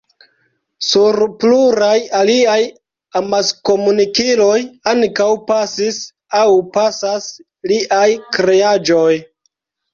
[0.85, 2.55] Sur pluraj aliaj
[3.21, 4.57] amaskomunikiloj
[4.95, 6.03] ankaŭ pasis
[6.43, 6.49] aŭ
[6.81, 7.31] pasas
[7.75, 8.05] liaj
[8.37, 9.11] kreaĵoj.